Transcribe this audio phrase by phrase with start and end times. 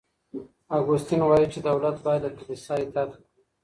[0.77, 3.25] اګوستين وايي چي دولت بايد له کليسا اطاعت وکړي.